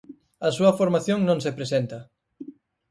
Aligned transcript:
A 0.47 0.49
súa 0.57 0.75
formación 0.79 1.19
non 1.23 1.39
se 1.43 1.55
presenta. 1.57 1.99